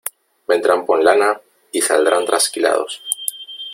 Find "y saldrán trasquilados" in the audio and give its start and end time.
1.71-3.03